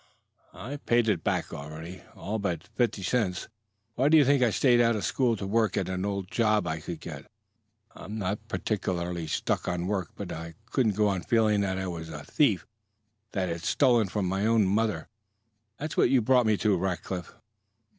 [0.55, 3.47] "I've paid it back already, all but fifty cents.
[3.93, 6.65] Why do you think I stayed out of school to work at any old job
[6.65, 7.29] I could get?
[7.93, 12.09] I'm not particularly stuck on work, but I couldn't go on feeling that I was
[12.09, 12.65] a thief
[13.33, 15.07] that I had stolen from my own mother.
[15.77, 17.35] That's what you brought me to, Rackliff."